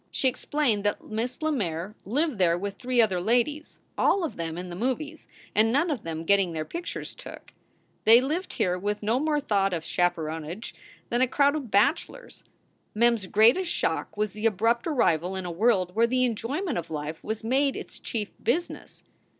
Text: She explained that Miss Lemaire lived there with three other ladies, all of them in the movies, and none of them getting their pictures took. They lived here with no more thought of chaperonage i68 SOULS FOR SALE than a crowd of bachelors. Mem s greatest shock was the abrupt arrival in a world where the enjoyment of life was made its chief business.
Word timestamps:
She 0.09 0.27
explained 0.27 0.83
that 0.83 1.05
Miss 1.11 1.43
Lemaire 1.43 1.93
lived 2.05 2.39
there 2.39 2.57
with 2.57 2.79
three 2.79 2.99
other 2.99 3.21
ladies, 3.21 3.81
all 3.99 4.23
of 4.23 4.35
them 4.35 4.57
in 4.57 4.71
the 4.71 4.75
movies, 4.75 5.27
and 5.53 5.71
none 5.71 5.91
of 5.91 6.01
them 6.01 6.23
getting 6.23 6.53
their 6.53 6.65
pictures 6.65 7.13
took. 7.13 7.53
They 8.03 8.19
lived 8.19 8.53
here 8.53 8.79
with 8.79 9.03
no 9.03 9.19
more 9.19 9.39
thought 9.39 9.73
of 9.73 9.83
chaperonage 9.83 10.09
i68 10.09 10.63
SOULS 10.63 10.63
FOR 10.63 10.71
SALE 10.71 11.03
than 11.11 11.21
a 11.21 11.27
crowd 11.27 11.55
of 11.55 11.69
bachelors. 11.69 12.43
Mem 12.95 13.13
s 13.13 13.25
greatest 13.27 13.69
shock 13.69 14.17
was 14.17 14.31
the 14.31 14.47
abrupt 14.47 14.87
arrival 14.87 15.35
in 15.35 15.45
a 15.45 15.51
world 15.51 15.93
where 15.93 16.07
the 16.07 16.25
enjoyment 16.25 16.79
of 16.79 16.89
life 16.89 17.23
was 17.23 17.43
made 17.43 17.75
its 17.75 17.99
chief 17.99 18.31
business. 18.41 19.03